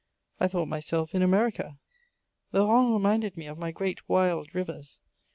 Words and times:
I 0.39 0.47
thought 0.47 0.67
myself 0.67 1.13
in 1.13 1.21
America: 1.21 1.77
the 2.49 2.65
Rhone 2.65 2.91
reminded 2.91 3.37
me 3.37 3.45
of 3.45 3.59
my 3.59 3.69
great 3.69 4.09
wild 4.09 4.55
rivers. 4.55 4.99